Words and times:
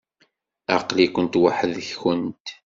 Aql-ikent 0.75 1.39
weḥd-nkent? 1.41 2.45